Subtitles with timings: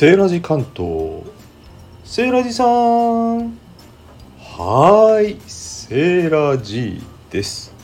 [0.00, 1.24] セーラジ関東。
[2.04, 3.50] セーラジさん。
[4.38, 5.40] はーい。
[5.46, 7.74] セーラジです。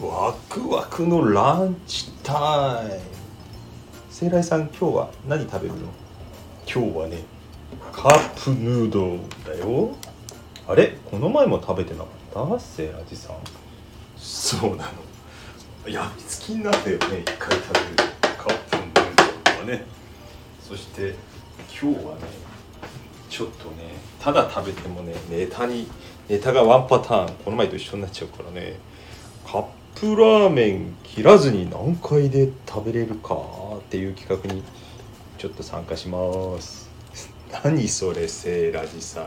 [0.00, 3.00] ワクワクのランチタイム。
[4.10, 5.80] セーラジさん今日は何食べるの？
[6.72, 7.18] 今日はね
[7.90, 9.90] カップヌードルだよ。
[10.68, 10.96] あれ？
[11.10, 12.60] この前も食べてなかった？
[12.60, 13.36] セーラジさん。
[14.16, 14.88] そうな
[15.84, 15.90] の。
[15.90, 17.22] やみつきになったよね。
[17.22, 18.10] 一回食べる。
[18.38, 19.84] カップヌードルはね。
[20.66, 21.14] そして
[21.68, 22.20] 今日はね
[23.28, 25.86] ちょっとねただ食べてもねネタに
[26.28, 28.76] ネタがワンパターンこの前と一緒になっちゃうからね
[29.46, 33.34] カップラーメン切らずに何回で食べれるか
[33.78, 34.62] っていう企画に
[35.38, 36.90] ちょっと参加します。
[37.62, 39.24] 何それセーラジさん。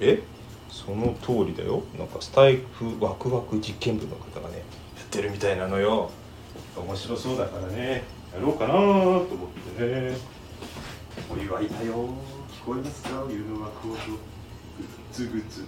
[0.00, 0.22] え？
[0.70, 1.82] その通りだよ。
[1.98, 4.56] なんかスタイフワクワク実験部の方がね
[4.96, 6.10] やってるみたいなのよ。
[6.76, 9.26] 面白そうだからねやろうかなと思っ
[9.76, 10.16] てね。
[11.32, 12.08] お祝いだよ。
[12.50, 13.24] 聞こえますか？
[13.30, 15.64] 湯のワクワクグッズグッズ。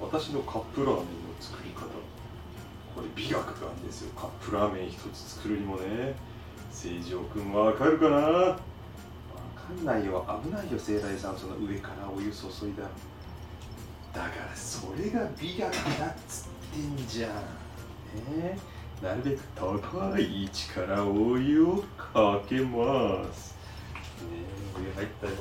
[0.00, 1.06] 私のカップラーメンの
[1.40, 1.82] 作り方。
[2.96, 4.12] これ美学があるんですよ。
[4.16, 6.16] カップラーメン一つ作るにもね。
[6.72, 8.16] 成城くんわかるかな？
[8.16, 8.58] わ
[9.54, 10.26] かんないよ。
[10.44, 10.76] 危ないよ。
[10.76, 12.82] 聖来さんその上からお湯注いだ
[14.12, 17.30] だからそれが美学だっつってんじゃん。
[18.36, 18.58] ね。
[19.00, 23.56] なるべく高い位置からお湯をかけます。
[24.24, 24.44] ね
[24.76, 25.32] お湯入ったよ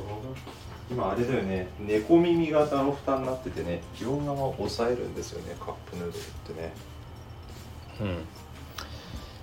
[0.89, 6.22] 今あれだよね猫耳型の蓋になっててね両側を押さえるんですよねカップヌードルっ
[6.56, 6.73] てね。
[8.00, 8.25] うん。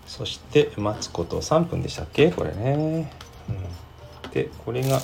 [0.06, 2.30] そして待つこと3分でしたっけ？
[2.30, 3.10] これね、
[3.48, 5.00] うん、でこれが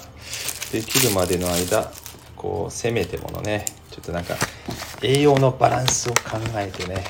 [0.72, 1.91] できるまでの間
[2.37, 4.37] こうせめてものねちょっとなんか
[5.03, 7.05] 栄養のバランスを考えてね、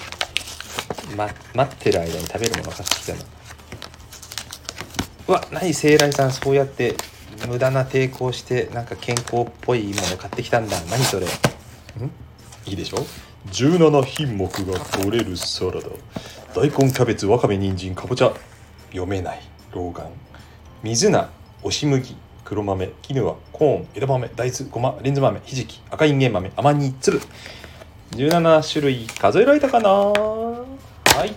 [1.16, 3.18] ま、待ってる間に食べるもの買ってきたの。
[5.30, 6.96] うわ何聖来さんそうやって
[7.46, 10.76] 無駄な抵抗してなんか健康っぽいもの買ってきたんだ。
[10.90, 11.26] 何それ。
[11.26, 11.28] ん？
[12.66, 12.96] いいでしょ
[13.52, 15.86] ？17品目が取れるサラダ。
[16.52, 18.32] 大根キャベツわかめ人参かぼちゃ。
[18.88, 19.40] 読めない。
[19.72, 20.04] 老眼。
[20.82, 21.28] 水菜
[21.62, 27.20] 押し麦黒豆キヌアコーン枝豆大豆ごまレンズ豆ひじき赤いんげん豆甘煮粒
[28.16, 29.90] 17種類数えられたかな？
[29.90, 31.32] はい。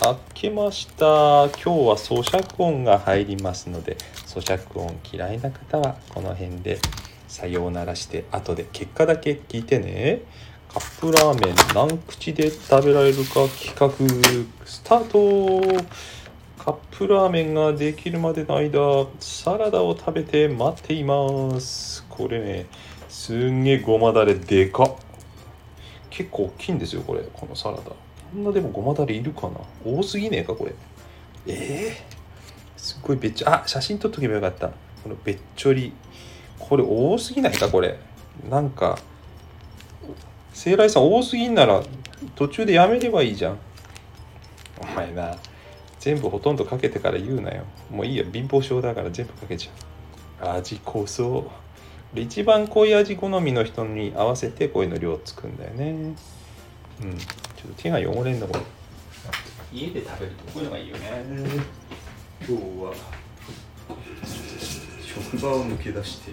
[0.00, 1.46] 開けました。
[1.46, 6.78] 今日は咀嚼音が入りますので咀嚼音嫌いな方はこの辺で
[7.26, 10.22] さようならして後で結果だけ聞いてね。
[10.72, 13.90] カップラーメン何口で食べられるか企画
[14.64, 15.84] スタート。
[16.58, 22.06] カップラーメンができるまでの間サラダを食べて待っています。
[22.08, 22.66] これね
[23.08, 24.96] すんげえごまだれでかっ。
[26.08, 28.07] 結構大きいんですよこれこのサラダ。
[28.34, 29.60] んなでもごまだれいるかな？
[29.84, 30.74] 多すぎねえかこれ。
[31.46, 34.68] ええー、すっごいべっちょあ写真撮っとけばよかった。
[34.68, 35.92] このべっちょり。
[36.58, 37.98] これ多すぎないかこれ？
[38.50, 38.98] なんか
[40.52, 41.82] 聖来さん多すぎんなら
[42.34, 43.58] 途中でやめればいいじゃん。
[44.80, 45.36] お前な
[45.98, 47.64] 全部ほとんどかけてから言うなよ。
[47.90, 48.24] もういいよ。
[48.32, 50.50] 貧乏症だから全部かけちゃう。
[50.58, 51.50] 味濃そ
[52.14, 52.20] う。
[52.20, 55.90] 一番濃い味好みの人に合わせてこういうの量つくんだよね。
[55.90, 57.16] うん
[57.58, 58.60] ちょっと手が汚れんだこれ。
[59.72, 61.24] 家で食べるとこういうのがいいよね。
[62.46, 62.94] 今日は。
[65.04, 66.30] 職場を抜け出して。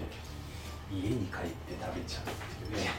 [0.88, 2.26] 家に帰って食べちゃうっ
[2.70, 2.90] ていうね。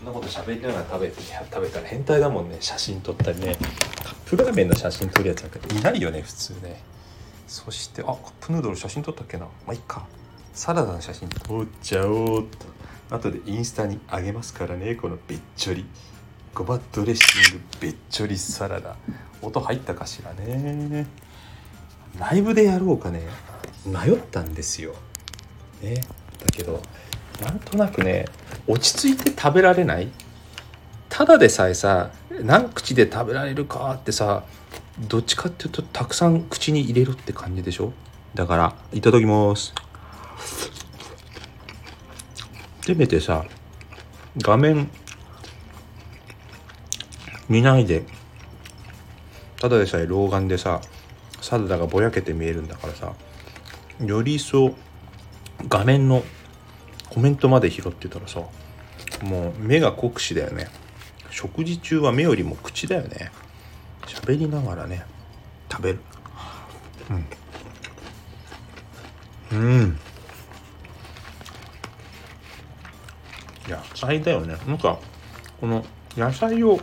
[0.00, 2.56] そんなこと喋りながら食べて食べたら変態だもんね。
[2.58, 3.56] 写真撮ったりね。
[4.02, 6.82] カップラーメンの写真撮るやつなんかいないよね普通ね。
[7.46, 9.44] そしてあカップヌードル写真撮ったっけな。
[9.44, 10.08] まあいっか。
[10.52, 12.66] サラダの写真撮っちゃおうっと。
[13.14, 15.84] 後でインスタにあげますからねこのべっちょり
[16.54, 18.96] ごまドレッシングべっちょりサラダ。
[19.42, 21.06] 音入ったかしらね。
[22.18, 23.22] ライブでやろうかね。
[23.84, 24.94] 迷ったんですよ。
[25.82, 25.96] ね。
[25.96, 26.80] だけど
[27.42, 28.26] なんとなくね
[28.68, 30.08] 落ち着いて食べられない。
[31.08, 34.44] ただでさえさ何口で食べられるかってさ
[34.98, 37.92] どっちかっていうとたくさん口に入れるって感じでしょ？
[38.34, 39.74] だからいただきます。
[42.82, 43.44] せめてさ
[44.38, 44.88] 画面
[47.48, 48.04] 見ないで。
[49.60, 50.80] ただでさえ老眼でさ
[51.40, 53.14] サラダがぼやけて見えるんだからさ
[54.04, 54.74] より一層
[55.68, 56.22] 画面の
[57.08, 58.42] コメントまで拾ってたらさ
[59.22, 60.68] もう目が酷使だよね。
[61.30, 63.32] 食事中は目よりも口だよね。
[64.06, 65.04] 喋りながらね
[65.70, 66.00] 食べる。
[69.50, 69.58] うん。
[69.58, 69.98] うん。
[73.68, 74.56] 野菜だよね。
[74.66, 74.98] なんか
[75.60, 75.84] この
[76.16, 76.80] 野菜を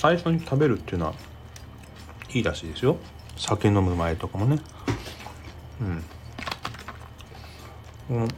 [0.00, 1.14] 最初に食べるっていうのは
[2.32, 2.96] いいらしいですよ。
[3.36, 4.58] 酒飲む前とかもね。
[8.08, 8.16] うん。
[8.16, 8.28] うん。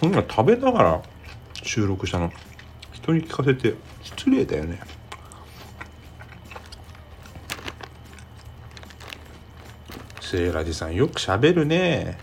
[0.00, 1.02] こんな食べながら
[1.64, 2.32] 収録したの。
[2.92, 4.78] 人に聞かせて失礼だよね。
[10.20, 12.16] セイラジさんよくしゃべるね。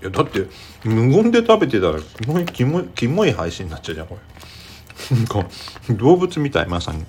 [0.00, 0.46] いやだって
[0.84, 4.29] 無言で食べてたらキモいキモいキモい配信になっちゃうじゃんこれ。
[5.10, 5.46] なんか
[5.90, 7.04] 動物みたいまさに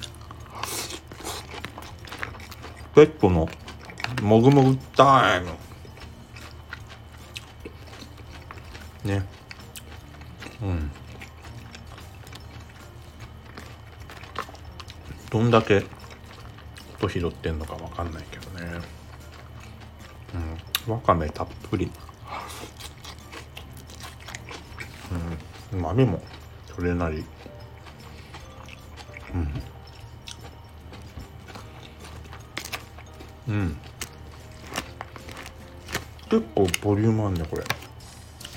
[2.96, 3.48] ペットの
[4.22, 5.52] もぐもぐタイム
[9.04, 9.26] ね。
[10.62, 10.92] うん。
[15.30, 15.84] どんだけ
[16.98, 18.82] 音拾ってんのかわかんないけどね。
[20.88, 20.94] うん。
[20.94, 21.92] わかめたっぷり。
[25.72, 25.80] うん。
[25.80, 26.22] うまみも
[26.76, 27.26] それなり。
[29.34, 29.62] うん。
[33.48, 33.78] うん。
[36.30, 37.64] 結構ボリュームあんねこれ。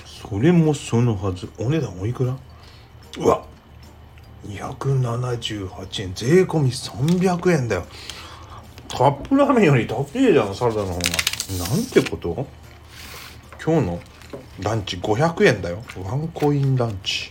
[0.06, 1.48] それもそのはず。
[1.58, 2.36] お値段おいくら？
[3.18, 3.44] うわ。
[4.46, 6.14] 278円。
[6.14, 7.86] 税込み300円だよ。
[8.88, 10.98] カップラーメンより高いじゃんサラダの方が。
[11.68, 12.46] なんてこと？
[13.64, 14.00] 今日の
[14.60, 15.82] ランチ500円だよ。
[16.04, 17.28] ワンコインランチ。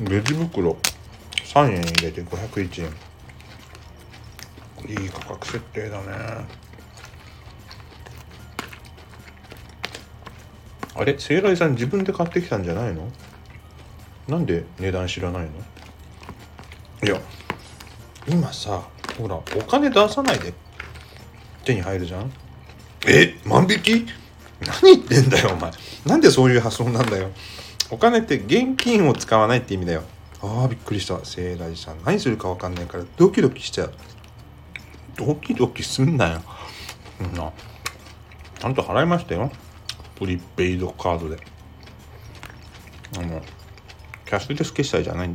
[0.00, 0.78] レジ袋。
[1.44, 2.90] 3円入れて501円。
[4.88, 6.06] いい価格設定だね。
[10.94, 11.18] あれ？
[11.18, 13.10] 聖来さん自分で買ってきたんじゃないの？
[14.26, 15.50] なんで値段知らないの？
[17.04, 17.20] いや。
[18.26, 18.82] 今さ
[19.18, 20.54] ほらお金出さないで。
[21.64, 22.32] 手に入るじゃん？
[23.06, 23.34] え？
[23.44, 24.06] 万引き？
[24.60, 25.70] 何言ってんだよお前。
[26.06, 27.30] なんでそういう発想なんだよ
[27.90, 30.02] お金って現金を使わないって意味だよ。
[30.42, 31.24] ああびっくりした。
[31.24, 32.02] 聖来さん。
[32.04, 33.92] 何するか分かんないからドキドキしちゃう。
[35.16, 36.42] ドキドキすんなよ。
[37.34, 37.52] な。
[38.58, 39.50] ちゃんと払いましたよ。
[40.16, 41.36] プリペイドカードで。
[43.18, 43.42] あの
[44.24, 45.30] キャッシュレス決済じゃない。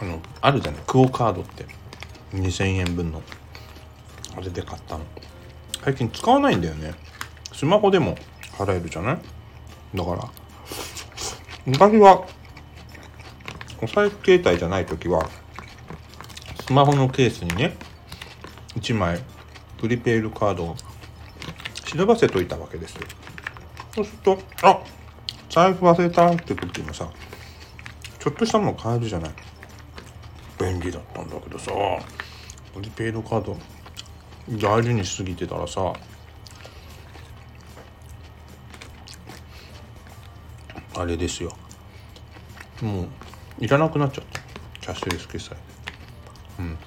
[0.00, 0.82] あのあるじゃない。
[0.86, 1.66] クオ・カードって。
[2.32, 3.22] 2000円分の。
[4.36, 5.04] あれで買ったの。
[5.84, 6.94] 最近使わないんだよね。
[7.52, 8.16] スマホでも
[8.52, 9.18] 払えるじゃない。
[9.94, 10.30] だから。
[11.66, 12.26] 昔は
[13.82, 15.28] お財布携帯じゃない時は
[16.66, 17.76] スマホのケースにね
[18.76, 19.20] 1枚
[19.78, 20.76] プリペイドカードを
[21.86, 22.94] 忍ばせといたわけです。
[22.94, 23.02] よ
[23.94, 24.80] そうするとあ
[25.48, 27.10] 財布忘れたって時もさ
[28.18, 29.30] ちょっとしたもの買えるじゃない。
[30.58, 31.72] 便利だったんだけどさ
[32.74, 33.56] プリペイドカード
[34.50, 35.92] 大事にしすぎてたらさ
[40.94, 41.52] あれですよ。
[42.82, 43.08] もう
[43.58, 44.40] いらなくなっちゃった。
[44.80, 45.56] キャッシュレス決済。
[46.58, 46.78] うん。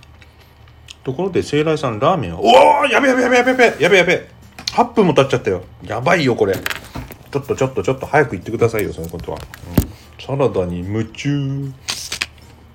[1.04, 2.44] ところで聖来さんラーメンはお
[2.82, 4.28] おやべやべやべやべやべやべやべ。
[4.72, 5.64] 8分も経っちゃったよ。
[5.84, 6.56] やばいよこれ。
[6.56, 11.72] ちょっとちょっとちょっと早く言ってくださいよそのことは、うん、サラダに夢中。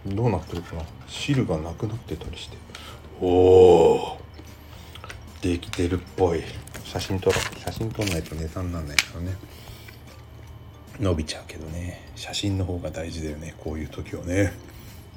[0.06, 0.82] どうなってるかな。
[1.06, 2.56] 汁がなくなってたりして。
[3.20, 4.18] おお
[5.40, 6.42] できてるっぽい。
[6.84, 7.58] 写真撮ろう。
[7.60, 9.36] 写真撮んないとネタになんないからね。
[11.00, 12.10] 伸びちゃうけどね。
[12.16, 13.54] 写真の方が大事だよね。
[13.58, 14.52] こういう時はね。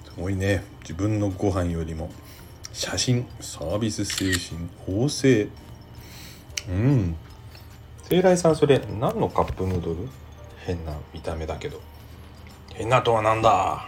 [0.06, 0.64] すごいね。
[0.82, 2.10] 自分のご飯よりも
[2.74, 5.48] 写真サービス精神旺盛。
[6.70, 7.16] うん。
[8.04, 10.08] 聖来さんそれ何のカップヌードル？
[10.66, 11.82] 変な見た目だけど。
[12.74, 13.88] 変なとはなんだ？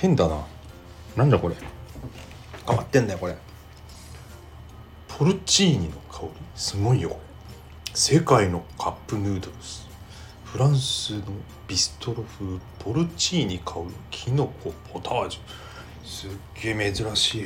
[0.00, 0.46] 変だな。
[1.16, 1.56] なんだこれ？
[2.66, 3.36] 変わってんだよこれ。
[5.08, 6.30] ポルチーニの香り？
[6.54, 7.92] すごいよこれ。
[7.92, 9.89] 世界のカップヌードルス
[10.52, 11.22] フランスの
[11.68, 15.40] ビストロ風ポルチーニ香るキノコポタージュ。
[16.04, 16.30] すっ
[16.60, 17.44] げえ珍しい。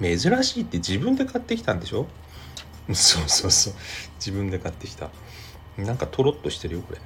[0.00, 2.06] 珍しいって自分で買ってきたんでしょ？
[2.92, 3.74] そうそうそう。
[4.18, 5.10] 自分で買ってきた。
[5.76, 7.00] なんかとろっとしてるよこれ。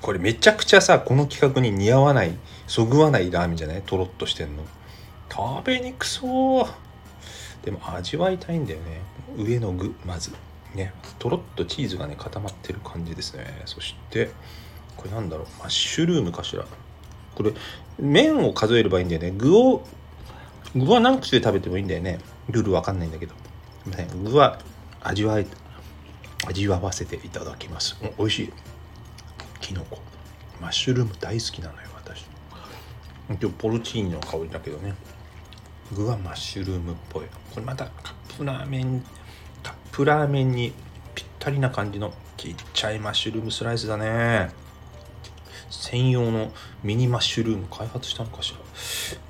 [0.00, 3.82] これめちゃくちゃさこの企画に似合わないそぐわないラーメンじゃない？
[3.82, 4.62] とろっとしてんの。
[5.28, 6.66] 食べにくそう。
[7.64, 9.00] でも味わいたいんだよね。
[9.36, 10.30] 上の具まず。
[10.76, 13.62] ねとろっとチーズがね固まってる感じですね。
[13.64, 14.30] そして
[14.96, 16.64] これなんだろうマッシュルームかしら。
[17.34, 17.52] これ
[17.98, 19.32] 麺を数えればいいんだよね。
[19.36, 19.84] 具を
[20.74, 22.18] 具は何口で食べてもいいんだよね。
[22.50, 23.34] ルールわかんないんだけど。
[24.24, 24.58] 具は
[25.02, 25.46] 味わい
[26.46, 27.96] 味わわせていただきます。
[28.18, 28.52] 美味しい。
[29.60, 29.98] きのこ
[30.60, 32.26] マッシュルーム大好きなのよ私。
[33.28, 34.94] 今日ポルチーニの香りだけどね。
[35.92, 37.26] 具はマッシュルームっぽい。
[37.52, 39.04] これまたカップラーメン
[39.96, 40.74] プラーメンに
[41.14, 44.50] ぴったりな感じのちっちゃいマッシュルームスライスだね。
[45.70, 46.52] 専用の
[46.84, 48.58] ミニマッシュルーム開発したのかしら。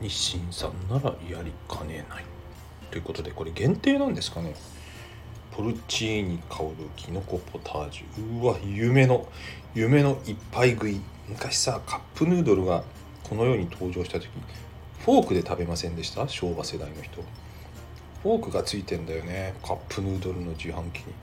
[0.00, 2.24] 日清さんならやりかねない。
[2.90, 4.56] ということでこれ限定なんですかね。
[5.52, 8.42] ポルチーニ香るきのこポタージュ。
[8.42, 9.28] うわ夢の。
[9.72, 11.00] 夢のいっぱい食い。
[11.28, 12.82] 昔さカップヌードルが
[13.22, 14.28] この世に登場した時
[14.98, 16.26] フォークで食べませんでした？
[16.26, 17.22] 昭和世代の人。
[18.26, 19.54] フォークがついてんだよね。
[19.64, 21.14] カップヌードルの自販機に。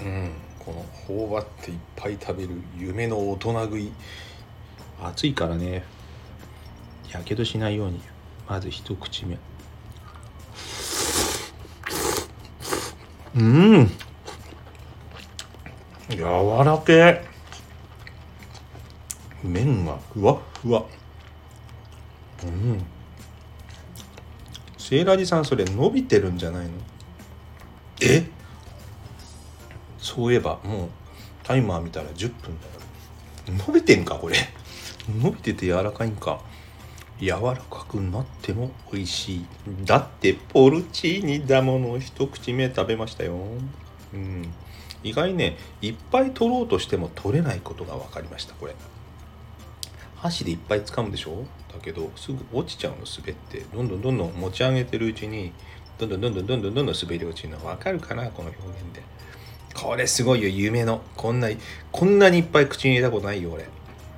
[0.00, 0.30] うん。
[0.58, 3.92] この頬張っていっぱい食べる夢の大人食い。
[5.00, 5.84] 暑いからね。
[7.12, 8.00] やけどしないように。
[8.48, 9.38] まず一口目。
[13.36, 13.90] うん。
[16.08, 16.24] 柔
[16.64, 17.22] らけ。
[19.44, 20.84] 麺がふわふわ。
[22.42, 22.84] うん。
[24.90, 26.72] セーラージさんそれ伸びてるんじゃないの？
[28.02, 28.26] え？
[29.98, 30.88] そういえばもう
[31.44, 33.64] タイマー見たら10分だよ。
[33.68, 34.34] 伸びてんかこれ。
[35.08, 36.40] 伸びてて柔らかいんか。
[37.20, 39.46] 柔らかくなっても美味しい。
[39.84, 43.36] だってポルチーニだもの一口目食べましたよ。
[44.12, 44.52] うん。
[45.04, 48.74] 意外ねいっぱい取ろうとしても取れないことが分かりましたこれ。
[50.16, 51.44] 箸でいっぱい掴むでしょ？
[51.72, 53.60] だけどすぐ落ちちゃうの滑って。
[53.74, 55.52] どんどんどんどん持ち上げてるうちに
[55.98, 57.58] どんどんどんどんどんどんどん滑り落ちるの。
[57.58, 59.02] 分かるかなこの表現で。
[59.74, 61.02] これすごいよ夢の。
[61.16, 61.48] こんな
[61.92, 63.66] こんなにいっぱい口に入れたことないよ俺。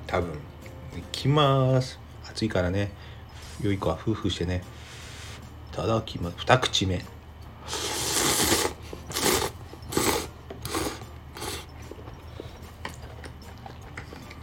[0.07, 0.31] 多分。
[0.97, 1.99] いきます。
[2.29, 2.91] 暑いからね。
[3.61, 4.63] 良い子は夫婦してね。
[5.73, 7.03] いただきます二口目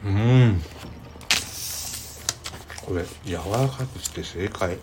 [0.05, 0.61] うん
[2.85, 3.05] これ
[3.61, 4.79] 柔らかくして正解。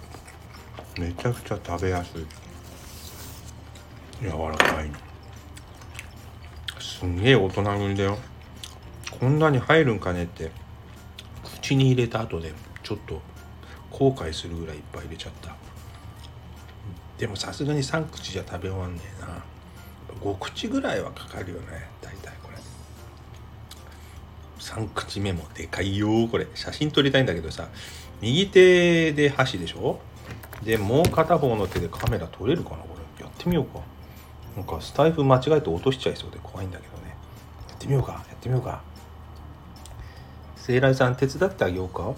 [1.00, 2.26] めちゃくちゃ食べやすい。
[4.22, 4.92] 柔らかい
[6.80, 8.20] すんげえ大人食いだよ。
[9.20, 10.52] こんなに入るんかねって。
[11.44, 12.54] 口に入れた後で
[12.84, 13.20] ちょっと
[13.90, 15.56] 後悔するぐらいいっぱい入れちゃった。
[17.18, 19.44] でもさすがに3口じゃ食べ終わんねえな。
[20.22, 21.90] 5口ぐらいはかかるよね。
[22.00, 22.58] 大体これ。
[24.60, 26.46] 3口目もでかいよこれ。
[26.54, 27.70] 写真撮りたいんだけどさ。
[28.22, 30.00] 右手で箸でしょ？
[30.64, 33.24] でもう片方の手でカメラ撮れるかなこれ。
[33.24, 33.80] やってみようか。
[34.56, 37.16] なんかスタイフ間違えて落としちゃいそうで怖いんだけどね。
[37.70, 38.82] やってみようかやってみようか。
[40.56, 42.14] 聖来さん手伝ってあげようか？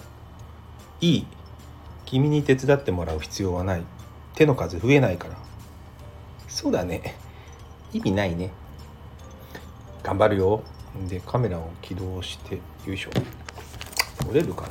[1.00, 1.26] いい。
[2.06, 3.82] 君に手伝ってもらう必要はない。
[4.34, 5.36] 手の数増えないから。
[6.48, 7.14] そうだね。
[7.92, 8.50] 意味ないね。
[10.02, 10.62] 頑張るよ。
[11.08, 13.10] でカメラを起動してよいしょ。
[14.24, 14.68] 撮れるかな？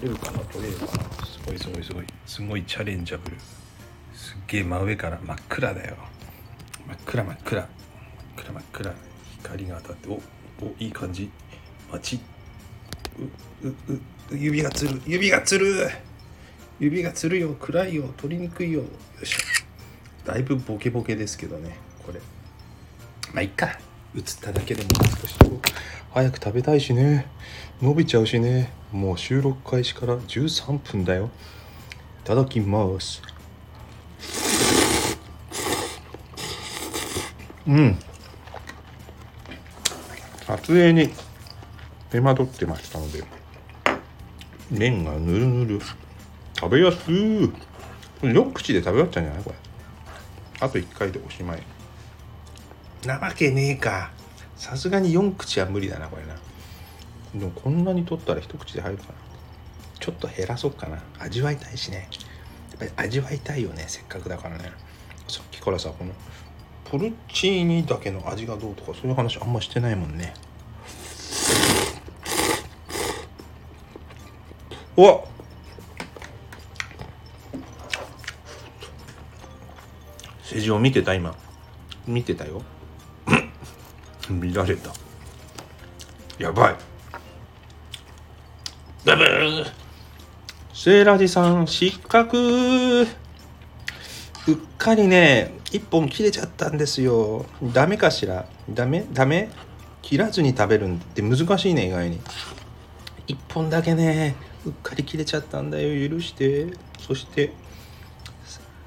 [0.00, 0.92] 撮れるかな撮れるかな。
[1.26, 2.06] すごいすごいすごい。
[2.26, 3.36] すごいチャレンジャブル。
[4.14, 5.96] すっげえ真上から真っ暗だよ。
[6.86, 7.60] 真っ暗真っ暗。
[7.60, 7.68] 真っ
[8.36, 8.94] 暗真っ暗。
[9.42, 10.12] 光が当たってお
[10.64, 11.30] おいい感じ。
[11.92, 12.18] 街
[13.62, 14.00] ううう
[14.32, 15.02] 指がつる。
[15.06, 15.90] 指がつる。
[16.78, 17.54] 指がつるよ。
[17.60, 18.14] 暗いよ。
[18.16, 18.80] 取りにくいよ。
[18.80, 18.86] よ
[19.22, 19.38] いしょ。
[20.24, 21.76] だいぶボケボケですけどね
[22.06, 22.20] これ。
[23.34, 23.78] まあいっか。
[24.16, 24.88] 映っただけでも
[25.20, 25.36] 少し。
[26.12, 27.26] 早く食べたいしね。
[27.80, 28.72] 伸びちゃうしね。
[28.90, 31.30] もう収録開始から13分だよ。
[32.24, 33.22] いただきます。
[37.66, 37.98] うん。
[40.46, 41.10] 撮影に
[42.10, 43.22] 手間取ってましたので
[44.68, 45.80] 麺がぬるぬる。
[46.58, 47.14] 食べやすい。
[48.22, 49.44] 4口で食べ終わっちゃうんじゃない？
[49.44, 49.56] これ。
[50.58, 51.62] あと1回でおしまい。
[53.06, 54.10] なわけねえか。
[54.60, 56.36] さすがに4口は無理だなこれな。
[57.34, 59.14] でもこんなに取ったら一口で入るかな。
[59.98, 60.98] ちょっと減らそうかな。
[61.18, 62.10] 味わいたいしね。
[62.68, 64.70] やっぱり味わいたいよねせっかくだからね。
[65.28, 66.12] さっきからさこの
[66.84, 70.34] ポルチーニだけの味がどうとかそういう話あんましてないもんね。
[74.98, 75.24] うわ
[80.42, 81.34] 政治を見てた今。
[82.06, 82.60] 見てたよ。
[84.38, 84.92] 見られた。
[86.38, 86.76] やばい。
[89.04, 89.66] ブブー。
[90.72, 93.02] セーラジさん失格。
[93.02, 93.06] うっ
[94.78, 97.46] かりね一本切れちゃったんですよ。
[97.62, 98.46] ダメかしら？
[98.70, 99.06] ダメ？
[99.12, 99.50] ダメ？
[100.02, 102.20] 切らずに食べるんって難しいね意外に。
[103.26, 104.34] 一本だけね
[104.64, 106.08] うっかり切れちゃったんだよ。
[106.08, 106.68] 許して。
[106.98, 107.52] そして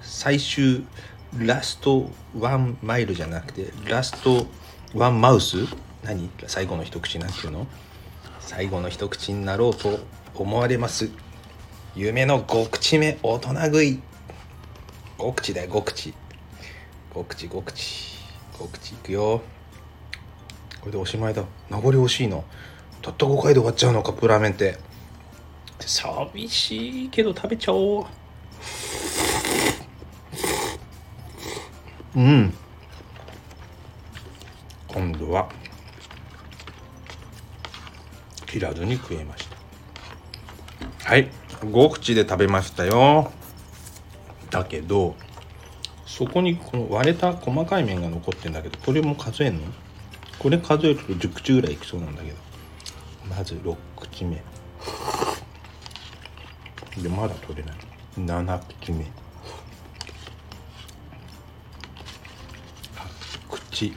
[0.01, 0.85] 最終
[1.37, 4.45] ラストワンマイルじゃなくてラスト
[4.93, 5.57] ワンマウス？
[6.03, 6.29] 何？
[6.45, 7.65] 最後の一口なんていうの？
[8.39, 9.99] 最後の一口になろうと
[10.35, 11.09] 思われます。
[11.95, 13.99] 夢の5口目大人食い。
[15.17, 16.13] 5口だよ5口
[17.13, 18.17] 5口5口
[18.53, 19.41] 5口いくよ。
[20.81, 21.43] これでおしまいだ。
[21.69, 22.43] 名残惜しいの
[23.01, 24.77] たった5回で終わっちゃうのカップラーメンって
[25.79, 28.05] 寂しいけど食べちゃおう。
[32.15, 32.53] うん。
[34.93, 35.49] 今度は
[38.45, 41.09] 切らずに食えました。
[41.09, 41.29] はい。
[41.61, 43.31] 5口で食べましたよ。
[44.51, 45.15] だけど
[46.05, 49.61] そこにこの割れた細かい面が残ってんだけどこれも数えんの？
[50.37, 52.37] これ数えると10口ぐらいいきそうなんだけど。
[53.29, 54.43] まず6口目。
[57.01, 57.75] でまだ取れない。
[58.17, 59.05] 7口目。
[59.05, 59.09] 8
[63.49, 63.93] 口。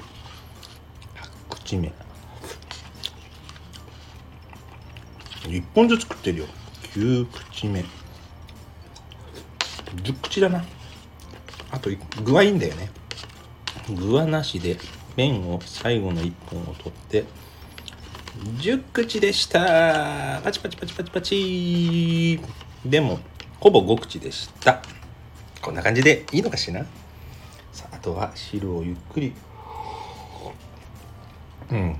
[1.67, 1.93] 8口目
[5.49, 6.47] 1本ずつ食ってるよ。
[6.95, 7.85] 9口目。
[9.97, 10.65] 10口だな。
[11.71, 11.91] あと
[12.25, 12.89] 具はいいんだよね。
[13.89, 14.77] 具はなしで
[15.17, 17.25] 麺を最後の1本を取って
[18.59, 20.41] 10口でした。
[20.43, 22.41] パチパチパチパチパチ。
[22.85, 23.19] でも
[23.61, 24.83] ほぼ5口でした。
[25.63, 26.85] こんな感じでいいのかしら。
[27.73, 29.33] さああとは汁をゆっくり
[31.71, 31.97] うん。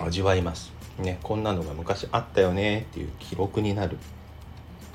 [0.00, 0.72] 味わいます。
[0.98, 2.86] ねこんなのが昔あったよね。
[2.90, 3.98] っていう記録になる。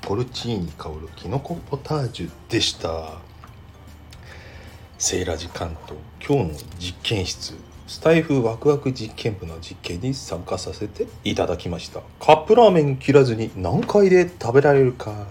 [0.00, 3.18] ポルチーニ香るきのこポタージュでした。
[4.98, 5.98] セーラジ関東。
[6.26, 7.54] 今日の実験室。
[7.86, 12.00] スタイフワクワク実験部の実験に参加させていただきました。
[12.20, 15.26] カップラーメン切らずに何回で食べられるか。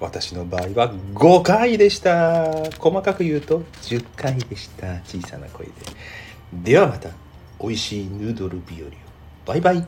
[0.00, 2.52] 私の場合は5回でした。
[2.78, 5.00] 細かく言うと10回でした。
[5.04, 5.72] 小さな声で。
[6.52, 7.27] ではまた。
[7.60, 8.90] 美味しいヌードル日和を。
[9.46, 9.86] バイバイ。